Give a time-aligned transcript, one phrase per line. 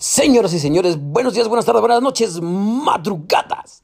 [0.00, 3.82] Señoras y señores, buenos días, buenas tardes, buenas noches, madrugadas.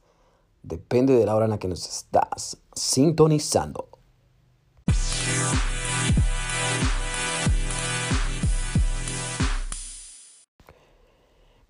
[0.63, 3.87] Depende de la hora en la que nos estás sintonizando.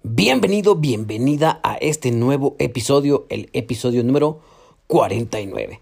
[0.02, 4.40] Bienvenido, bienvenida a este nuevo episodio, el episodio número
[4.88, 5.82] 49.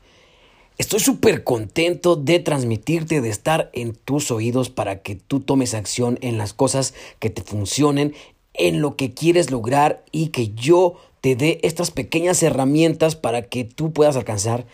[0.78, 6.18] Estoy súper contento de transmitirte, de estar en tus oídos para que tú tomes acción
[6.20, 8.14] en las cosas que te funcionen,
[8.58, 13.64] en lo que quieres lograr y que yo te dé estas pequeñas herramientas para que
[13.64, 14.66] tú puedas alcanzar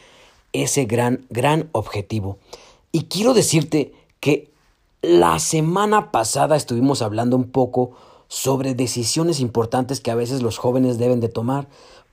[0.54, 2.38] ese gran, gran objetivo.
[2.92, 4.52] Y quiero decirte que
[5.02, 7.92] la semana pasada estuvimos hablando un poco
[8.28, 11.68] sobre decisiones importantes que a veces los jóvenes deben de tomar.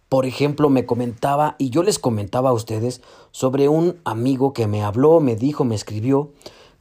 [0.09, 4.83] Por ejemplo, me comentaba y yo les comentaba a ustedes sobre un amigo que me
[4.83, 6.31] habló, me dijo, me escribió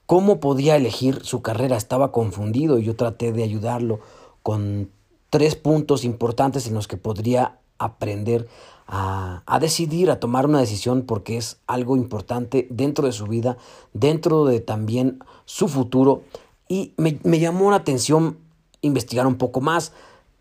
[0.06, 1.76] cómo podía elegir su carrera.
[1.76, 4.00] Estaba confundido y yo traté de ayudarlo
[4.48, 4.92] con
[5.30, 8.48] tres puntos importantes en los que podría aprender
[8.88, 13.58] a, a, decidir, a tomar una decisión porque es algo importante dentro de su vida,
[13.92, 16.22] dentro de también su futuro.
[16.70, 18.38] Y me, me llamó la atención
[18.80, 19.92] investigar un poco más.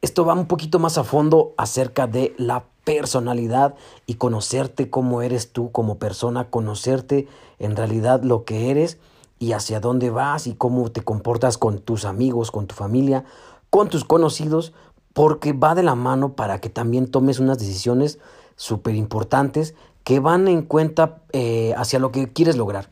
[0.03, 3.75] Esto va un poquito más a fondo acerca de la personalidad
[4.07, 7.27] y conocerte cómo eres tú como persona, conocerte
[7.59, 8.99] en realidad lo que eres
[9.39, 13.25] y hacia dónde vas y cómo te comportas con tus amigos, con tu familia,
[13.71, 14.73] con tus conocidos,
[15.13, 18.19] porque va de la mano para que también tomes unas decisiones
[18.57, 22.89] súper importantes que van en cuenta eh, hacia lo que quieres lograr.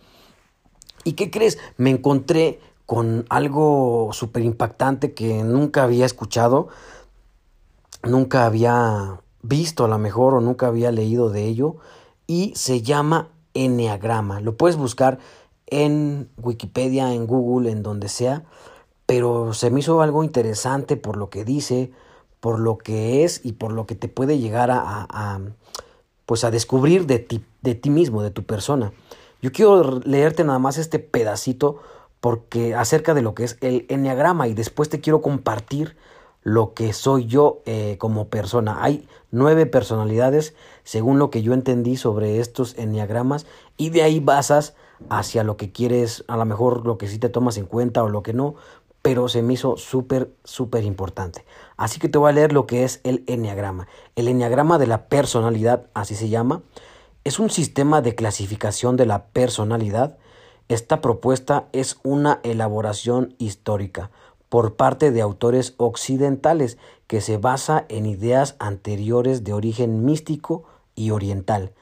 [1.04, 1.58] ¿Y qué crees?
[1.76, 6.68] Me encontré con algo súper impactante que nunca había escuchado,
[8.02, 11.76] nunca había visto a lo mejor o nunca había leído de ello
[12.26, 14.40] y se llama Enneagrama.
[14.40, 15.18] Lo puedes buscar
[15.66, 18.44] en Wikipedia, en Google, en donde sea,
[19.06, 21.92] pero se me hizo algo interesante por lo que dice,
[22.40, 25.40] por lo que es y por lo que te puede llegar a, a,
[26.26, 28.92] pues a descubrir de ti, de ti mismo, de tu persona.
[29.42, 31.80] Yo quiero leerte nada más este pedacito
[32.20, 35.96] porque acerca de lo que es el enneagrama y después te quiero compartir
[36.42, 38.82] lo que soy yo eh, como persona.
[38.82, 40.54] Hay nueve personalidades
[40.84, 44.74] según lo que yo entendí sobre estos enneagramas y de ahí basas
[45.10, 48.08] hacia lo que quieres, a lo mejor lo que sí te tomas en cuenta o
[48.08, 48.54] lo que no,
[49.04, 51.44] pero se me hizo súper, súper importante.
[51.76, 53.86] Así que te voy a leer lo que es el enneagrama.
[54.16, 56.62] El enneagrama de la personalidad, así se llama,
[57.22, 60.18] es un sistema de clasificación de la personalidad
[60.68, 64.10] esta propuesta es una elaboración histórica
[64.48, 71.10] por parte de autores occidentales que se basa en ideas anteriores de origen místico y
[71.10, 71.72] oriental.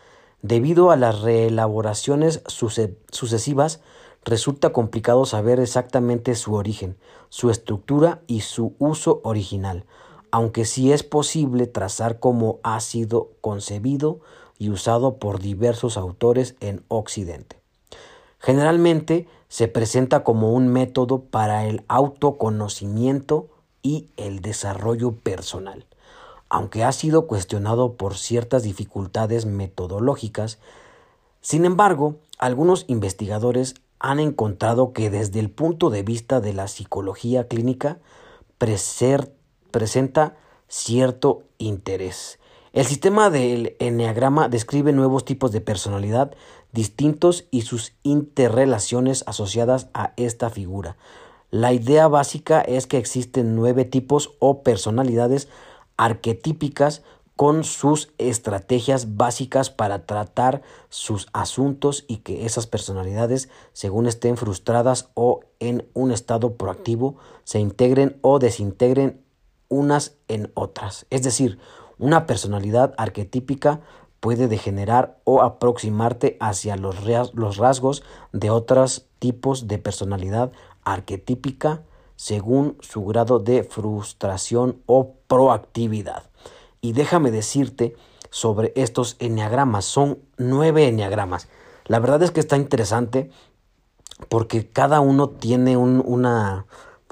[0.40, 3.80] Debido a las reelaboraciones sucesivas,
[4.24, 6.96] resulta complicado saber exactamente su origen,
[7.28, 9.84] su estructura y su uso original,
[10.30, 14.20] aunque sí es posible trazar cómo ha sido concebido
[14.58, 17.60] y usado por diversos autores en Occidente.
[18.38, 23.48] Generalmente se presenta como un método para el autoconocimiento
[23.82, 25.86] y el desarrollo personal.
[26.48, 30.58] Aunque ha sido cuestionado por ciertas dificultades metodológicas,
[31.40, 37.48] sin embargo, algunos investigadores han encontrado que desde el punto de vista de la psicología
[37.48, 38.00] clínica
[38.58, 40.36] presenta
[40.68, 42.38] cierto interés.
[42.72, 46.34] El sistema del enneagrama describe nuevos tipos de personalidad
[46.72, 50.96] distintos y sus interrelaciones asociadas a esta figura.
[51.50, 55.48] La idea básica es que existen nueve tipos o personalidades
[55.98, 57.02] arquetípicas
[57.36, 65.10] con sus estrategias básicas para tratar sus asuntos y que esas personalidades, según estén frustradas
[65.14, 69.22] o en un estado proactivo, se integren o desintegren
[69.68, 71.06] unas en otras.
[71.10, 71.58] Es decir,
[71.98, 73.80] una personalidad arquetípica
[74.20, 77.04] puede degenerar o aproximarte hacia los,
[77.56, 80.52] rasgos de otros tipos de personalidad
[80.84, 81.82] arquetípica
[82.16, 86.31] según su grado de frustración o proactividad.
[86.82, 87.96] Y déjame decirte
[88.28, 91.48] sobre estos enneagramas, son nueve enneagramas.
[91.86, 93.30] La verdad es que está interesante
[94.28, 96.66] porque cada uno tiene un, una,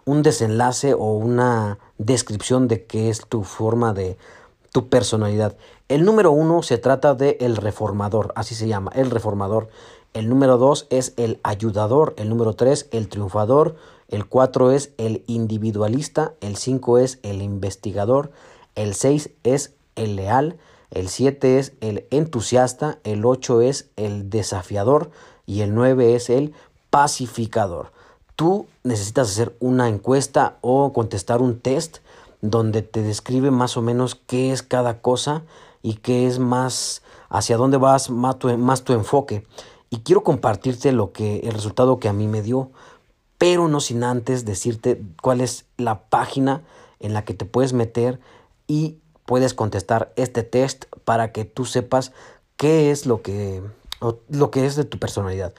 [0.05, 4.19] un desenlace o una descripción de qué es tu forma de,
[4.73, 5.57] tu personalidad.
[5.89, 9.69] El número uno se trata de el reformador, así se llama, el reformador.
[10.15, 13.77] El número dos es el ayudador, el número tres el triunfador,
[14.09, 18.33] el cuatro es el individualista, el cinco es el investigador,
[18.75, 20.59] el seis es el leal,
[20.91, 25.11] el siete es el entusiasta, el ocho es el desafiador
[25.47, 26.55] y el nueve es el
[26.91, 27.93] pacificador.
[28.37, 31.99] Tú necesitas hacer una encuesta o contestar un test
[32.41, 35.43] donde te describe más o menos qué es cada cosa
[35.83, 39.47] y qué es más hacia dónde vas más tu, más tu enfoque.
[39.91, 42.71] Y quiero compartirte lo que el resultado que a mí me dio,
[43.39, 46.63] pero no sin antes decirte cuál es la página
[47.01, 48.21] en la que te puedes meter
[48.71, 52.13] y puedes contestar este test para que tú sepas
[52.57, 53.65] qué es lo que,
[54.29, 55.53] lo que es de tu personalidad.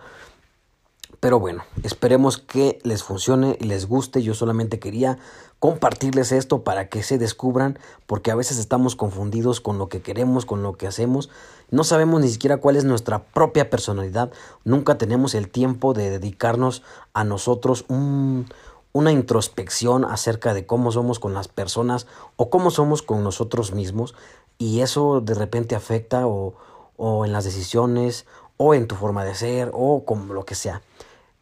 [1.20, 4.24] Pero bueno, esperemos que les funcione y les guste.
[4.24, 5.18] Yo solamente quería
[5.60, 10.46] compartirles esto para que se descubran, porque a veces estamos confundidos con lo que queremos,
[10.46, 11.30] con lo que hacemos.
[11.70, 14.32] No sabemos ni siquiera cuál es nuestra propia personalidad.
[14.64, 16.82] Nunca tenemos el tiempo de dedicarnos
[17.14, 23.24] a nosotros una introspección acerca de cómo somos con las personas o cómo somos con
[23.24, 24.16] nosotros mismos.
[24.58, 26.56] Y eso de repente afecta o,
[26.96, 28.26] o en las decisiones
[28.56, 30.82] o en tu forma de ser o con lo que sea.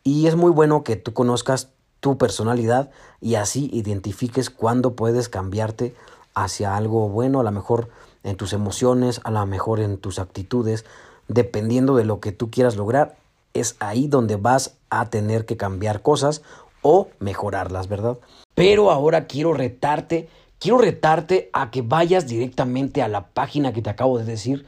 [0.04, 1.70] Y es muy bueno que tú conozcas
[2.00, 2.92] tu personalidad
[3.22, 5.96] y así identifiques cuándo puedes cambiarte
[6.36, 7.90] hacia algo bueno, a lo mejor
[8.26, 10.84] en tus emociones, a lo mejor en tus actitudes,
[11.28, 13.16] dependiendo de lo que tú quieras lograr,
[13.54, 16.42] es ahí donde vas a tener que cambiar cosas
[16.82, 18.18] o mejorarlas, ¿verdad?
[18.54, 20.28] Pero ahora quiero retarte,
[20.60, 24.66] quiero retarte a que vayas directamente a la página que te acabo de decir,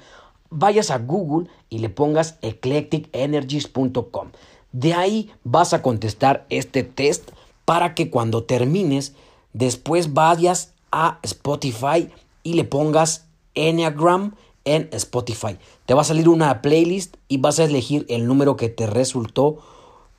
[0.50, 4.30] vayas a Google y le pongas eclecticenergies.com.
[4.71, 7.31] De ahí vas a contestar este test
[7.65, 9.13] para que cuando termines,
[9.54, 12.09] después vayas a Spotify
[12.44, 13.26] y le pongas
[13.57, 15.57] Enneagram en Spotify.
[15.86, 19.57] Te va a salir una playlist y vas a elegir el número que te resultó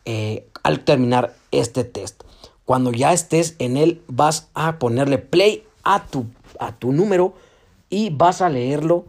[0.05, 2.23] eh, al terminar este test.
[2.65, 6.27] Cuando ya estés en él, vas a ponerle play a tu,
[6.59, 7.35] a tu número
[7.89, 9.07] y vas a leerlo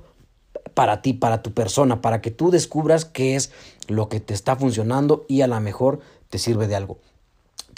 [0.73, 3.51] para ti, para tu persona, para que tú descubras qué es
[3.87, 5.99] lo que te está funcionando y a lo mejor
[6.29, 6.99] te sirve de algo.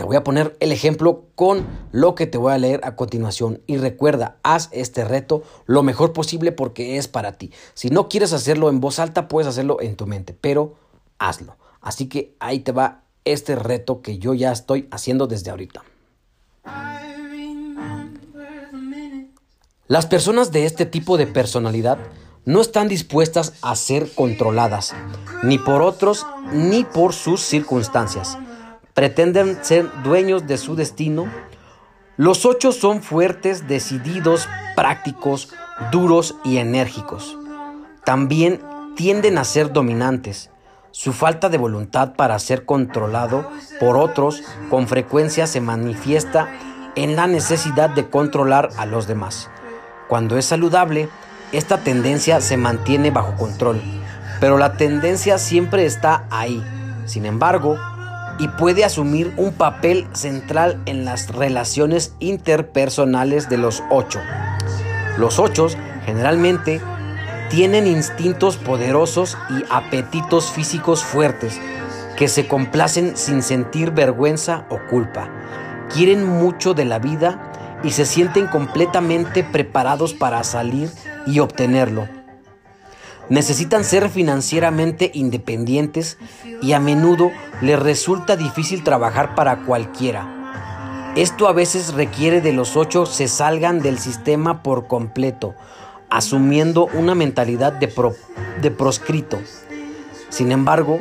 [0.01, 3.61] Te voy a poner el ejemplo con lo que te voy a leer a continuación
[3.67, 7.51] y recuerda, haz este reto lo mejor posible porque es para ti.
[7.75, 10.73] Si no quieres hacerlo en voz alta, puedes hacerlo en tu mente, pero
[11.19, 11.55] hazlo.
[11.81, 15.83] Así que ahí te va este reto que yo ya estoy haciendo desde ahorita.
[19.85, 21.99] Las personas de este tipo de personalidad
[22.43, 24.95] no están dispuestas a ser controladas,
[25.43, 28.39] ni por otros ni por sus circunstancias.
[29.01, 31.25] Pretenden ser dueños de su destino.
[32.17, 35.51] Los ocho son fuertes, decididos, prácticos,
[35.91, 37.35] duros y enérgicos.
[38.05, 38.61] También
[38.95, 40.51] tienden a ser dominantes.
[40.91, 43.49] Su falta de voluntad para ser controlado
[43.79, 46.51] por otros con frecuencia se manifiesta
[46.95, 49.49] en la necesidad de controlar a los demás.
[50.09, 51.09] Cuando es saludable,
[51.53, 53.81] esta tendencia se mantiene bajo control,
[54.39, 56.63] pero la tendencia siempre está ahí,
[57.07, 57.79] sin embargo,
[58.41, 64.19] y puede asumir un papel central en las relaciones interpersonales de los ocho.
[65.15, 65.67] Los ocho
[66.07, 66.81] generalmente
[67.51, 71.61] tienen instintos poderosos y apetitos físicos fuertes
[72.17, 75.29] que se complacen sin sentir vergüenza o culpa.
[75.93, 77.51] Quieren mucho de la vida
[77.83, 80.89] y se sienten completamente preparados para salir
[81.27, 82.07] y obtenerlo.
[83.29, 86.17] Necesitan ser financieramente independientes
[86.61, 87.31] y a menudo
[87.61, 91.13] les resulta difícil trabajar para cualquiera.
[91.15, 95.55] Esto a veces requiere de los ocho se salgan del sistema por completo,
[96.09, 97.93] asumiendo una mentalidad de,
[98.61, 99.39] de proscrito.
[100.29, 100.99] Sin embargo,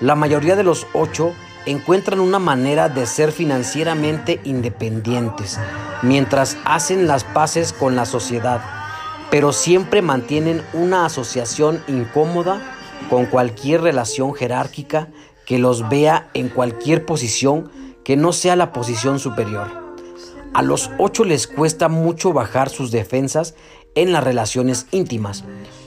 [0.00, 1.32] la mayoría de los ocho
[1.66, 5.58] encuentran una manera de ser financieramente independientes
[6.02, 8.62] mientras hacen las paces con la sociedad
[9.30, 12.60] pero siempre mantienen una asociación incómoda
[13.10, 15.08] con cualquier relación jerárquica
[15.48, 17.70] que los vea en cualquier posición
[18.04, 19.96] que no sea la posición superior.
[20.52, 23.54] A los ocho les cuesta mucho bajar sus defensas
[23.94, 25.44] en las relaciones íntimas.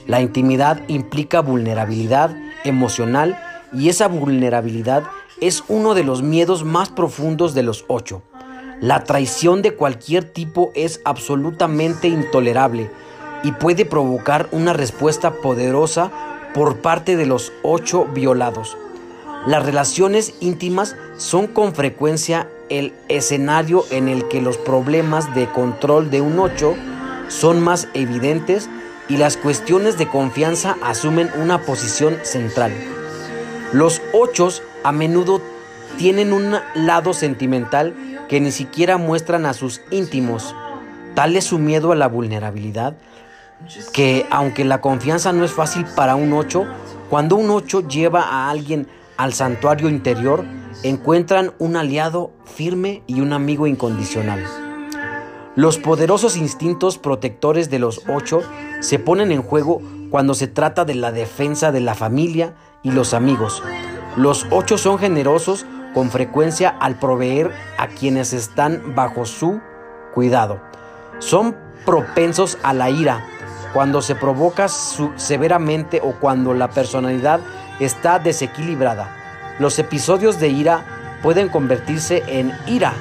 [0.08, 3.40] La intimidad implica vulnerabilidad emocional
[3.72, 5.04] y esa vulnerabilidad
[5.40, 8.24] es uno de los miedos más profundos de los ocho.
[8.80, 12.90] La traición de cualquier tipo es absolutamente intolerable
[13.44, 16.10] y puede provocar una respuesta poderosa
[16.52, 18.76] por parte de los ocho violados.
[19.46, 26.10] Las relaciones íntimas son con frecuencia el escenario en el que los problemas de control
[26.10, 26.76] de un 8
[27.28, 28.68] son más evidentes
[29.08, 32.72] y las cuestiones de confianza asumen una posición central.
[33.72, 34.48] Los 8
[34.84, 35.42] a menudo
[35.98, 37.94] tienen un lado sentimental
[38.28, 40.54] que ni siquiera muestran a sus íntimos.
[41.14, 42.94] Tal es su miedo a la vulnerabilidad
[43.92, 46.64] que aunque la confianza no es fácil para un 8,
[47.10, 50.44] cuando un 8 lleva a alguien al santuario interior,
[50.82, 54.44] encuentran un aliado firme y un amigo incondicional.
[55.54, 58.42] Los poderosos instintos protectores de los 8
[58.80, 63.12] se ponen en juego cuando se trata de la defensa de la familia y los
[63.12, 63.62] amigos.
[64.16, 69.60] Los 8 son generosos con frecuencia al proveer a quienes están bajo su
[70.14, 70.60] cuidado.
[71.18, 71.54] Son
[71.84, 73.24] propensos a la ira
[73.72, 77.40] cuando se provoca severamente o cuando la personalidad
[77.80, 79.08] está desequilibrada.
[79.58, 80.84] Los episodios de ira
[81.22, 82.94] pueden convertirse en ira.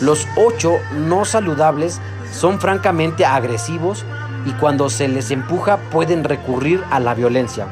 [0.00, 2.00] Los ocho no saludables
[2.32, 4.04] son francamente agresivos
[4.46, 7.66] y cuando se les empuja pueden recurrir a la violencia.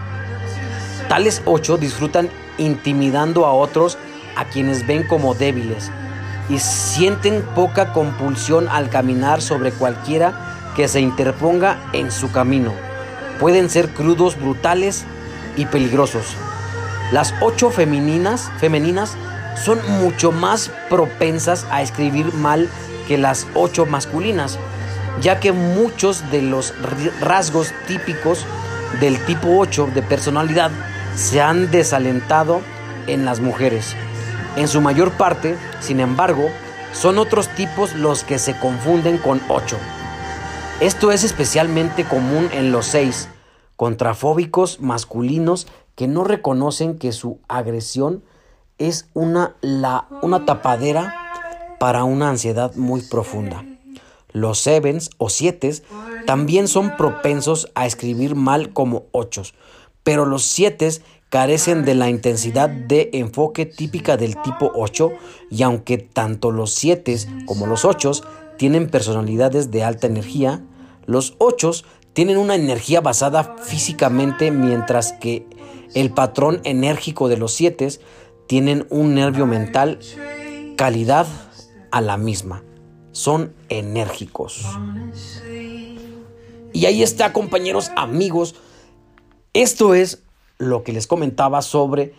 [1.08, 3.98] Tales ocho disfrutan intimidando a otros
[4.36, 5.90] a quienes ven como débiles
[6.48, 12.72] y sienten poca compulsión al caminar sobre cualquiera que se interponga en su camino.
[13.38, 15.04] Pueden ser crudos, brutales
[15.60, 16.36] y peligrosos.
[17.12, 19.16] Las ocho femeninas, femeninas
[19.62, 22.68] son mucho más propensas a escribir mal
[23.06, 24.58] que las ocho masculinas,
[25.20, 26.72] ya que muchos de los
[27.20, 28.46] rasgos típicos
[29.00, 30.70] del tipo 8 de personalidad
[31.14, 32.62] se han desalentado
[33.06, 33.94] en las mujeres.
[34.56, 36.50] En su mayor parte, sin embargo,
[36.92, 39.76] son otros tipos los que se confunden con 8.
[40.80, 43.28] Esto es especialmente común en los seis
[43.80, 48.22] contrafóbicos masculinos que no reconocen que su agresión
[48.76, 51.14] es una, la, una tapadera
[51.78, 53.64] para una ansiedad muy profunda.
[54.32, 55.82] Los sevens o sietes
[56.26, 59.54] también son propensos a escribir mal como ochos,
[60.02, 65.10] pero los sietes carecen de la intensidad de enfoque típica del tipo 8
[65.50, 68.24] y aunque tanto los sietes como los ochos
[68.58, 70.62] tienen personalidades de alta energía,
[71.06, 75.46] los ochos tienen una energía basada físicamente mientras que
[75.94, 77.88] el patrón enérgico de los siete
[78.46, 79.98] tienen un nervio mental
[80.76, 81.26] calidad
[81.90, 82.62] a la misma.
[83.12, 84.64] Son enérgicos.
[86.72, 88.54] Y ahí está, compañeros, amigos.
[89.52, 90.22] Esto es
[90.58, 92.14] lo que les comentaba sobre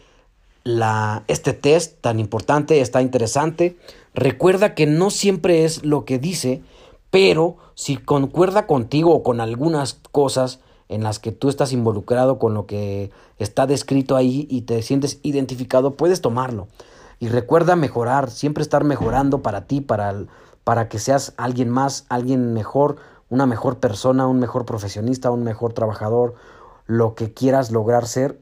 [0.63, 3.77] la, este test tan importante, está interesante.
[4.13, 6.61] Recuerda que no siempre es lo que dice,
[7.11, 12.53] pero si concuerda contigo o con algunas cosas en las que tú estás involucrado con
[12.53, 16.67] lo que está descrito ahí y te sientes identificado, puedes tomarlo.
[17.19, 20.25] Y recuerda mejorar, siempre estar mejorando para ti, para,
[20.63, 22.97] para que seas alguien más, alguien mejor,
[23.29, 26.35] una mejor persona, un mejor profesionista, un mejor trabajador,
[26.87, 28.39] lo que quieras lograr ser,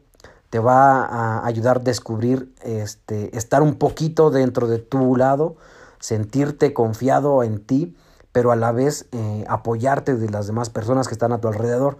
[0.49, 5.55] te va a ayudar a descubrir, este, estar un poquito dentro de tu lado,
[5.99, 7.95] sentirte confiado en ti
[8.31, 11.97] pero a la vez eh, apoyarte de las demás personas que están a tu alrededor.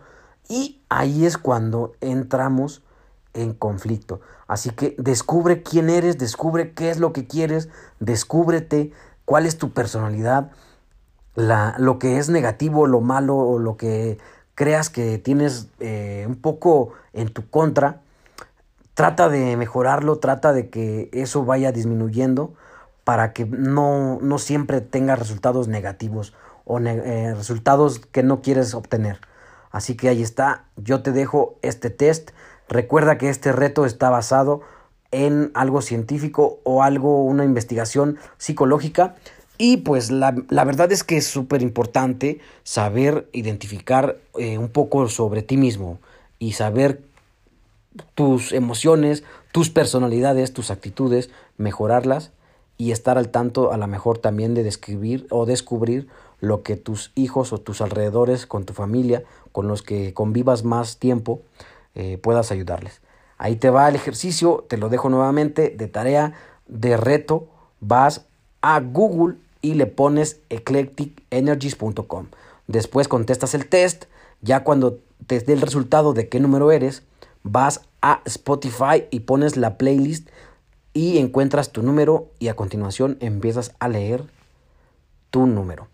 [0.48, 2.84] Y ahí es cuando entramos
[3.34, 4.22] en conflicto.
[4.48, 7.70] Así que descubre quién eres, descubre qué es lo que quieres,
[8.00, 8.92] descúbrete
[9.26, 10.52] cuál es tu personalidad,
[11.36, 14.18] la, lo que es negativo, lo malo o lo que
[14.56, 18.02] creas que tienes eh, un poco en tu contra.
[18.96, 22.54] Trata de mejorarlo, trata de que eso vaya disminuyendo
[23.10, 29.20] para que no, no siempre tengas resultados negativos o eh, resultados que no quieres obtener.
[29.72, 32.30] Así que ahí está, yo te dejo este test.
[32.68, 34.62] Recuerda que este reto está basado
[35.10, 39.16] en algo científico o algo, una investigación psicológica.
[39.58, 45.42] Y pues la, verdad es que es súper importante saber identificar eh, un poco sobre
[45.42, 45.98] ti mismo
[46.38, 47.02] y saber
[48.14, 52.34] tus emociones, tus personalidades, tus actitudes, mejorarlas
[52.80, 56.08] y estar al tanto a lo mejor también de describir o descubrir
[56.40, 60.98] lo que tus hijos o tus alrededores con tu familia, con los que convivas más
[60.98, 61.42] tiempo,
[61.94, 63.02] eh, puedas ayudarles.
[63.38, 66.34] Ahí te va el ejercicio, te lo dejo nuevamente de tarea,
[66.68, 67.50] de reto,
[67.82, 68.26] vas
[68.62, 72.28] a Google y le pones eclecticenergies.com.
[72.68, 74.06] Después contestas el test,
[74.42, 77.04] ya cuando te dé el resultado de qué número eres,
[77.44, 80.30] vas a Spotify y pones la playlist
[80.94, 84.24] y encuentras tu número y a continuación empiezas a leer
[85.30, 85.88] tu número.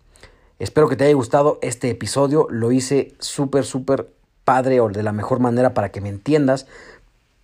[0.58, 4.10] Espero que te haya gustado este episodio, lo hice súper, súper
[4.44, 6.66] padre o de la mejor manera para que me entiendas.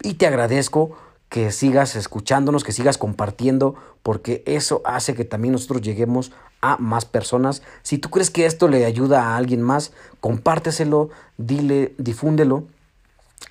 [0.02, 0.96] Y te agradezco
[1.28, 7.04] que sigas escuchándonos, que sigas compartiendo, porque eso hace que también nosotros lleguemos a más
[7.04, 7.62] personas.
[7.82, 12.64] Si tú crees que esto le ayuda a alguien más, compárteselo, dile, difúndelo.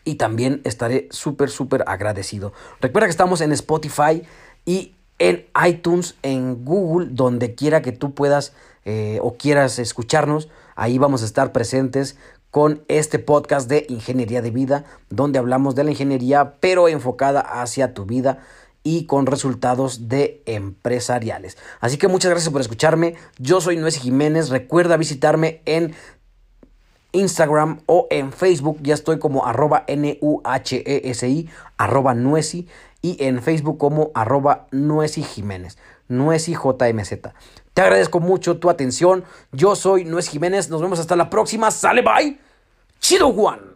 [0.04, 2.54] Y también estaré súper, súper agradecido.
[2.80, 4.24] Recuerda que estamos en Spotify
[4.66, 8.54] y en iTunes, en Google, donde quiera que tú puedas
[8.86, 10.50] eh, o quieras escucharnos.
[10.76, 12.18] Ahí vamos a estar presentes
[12.50, 17.94] con este podcast de Ingeniería de Vida, donde hablamos de la ingeniería, pero enfocada hacia
[17.94, 18.40] tu vida
[18.84, 21.58] y con resultados de empresariales.
[21.80, 23.16] Así que muchas gracias por escucharme.
[23.38, 24.50] Yo soy Nuesi Jiménez.
[24.50, 25.94] Recuerda visitarme en
[27.12, 28.80] Instagram o en Facebook.
[28.82, 32.68] Ya estoy como arroba N-U-H-E-S-I, arroba Nuesi.
[33.02, 35.78] Y en Facebook como arroba Nuesi Jiménez.
[36.08, 37.14] Nuesi JMZ.
[37.74, 39.24] Te agradezco mucho tu atención.
[39.52, 40.70] Yo soy Nuez Jiménez.
[40.70, 41.72] Nos vemos hasta la próxima.
[41.72, 42.40] Sale, bye.
[43.00, 43.71] Chido Juan.